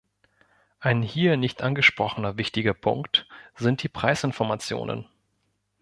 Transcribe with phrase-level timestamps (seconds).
[0.79, 5.07] Ein hier nicht angesprochener wichtiger Punkt sind die Preisinformationen.